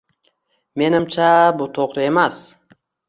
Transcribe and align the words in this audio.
Menimcha, 0.81 1.27
bu 1.59 1.67
to'g'ri 1.77 2.09
emas 2.13 2.41